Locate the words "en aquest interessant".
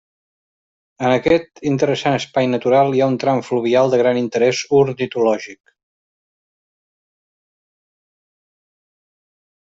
1.07-2.15